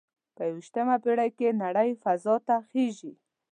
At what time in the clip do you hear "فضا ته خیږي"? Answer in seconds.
2.03-3.13